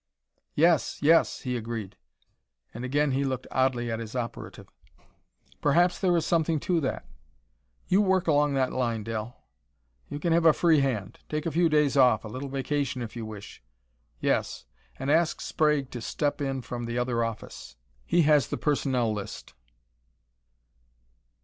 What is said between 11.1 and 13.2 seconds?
Take a few days off, a little vacation if